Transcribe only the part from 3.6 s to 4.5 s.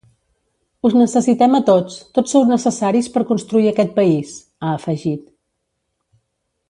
aquest país”,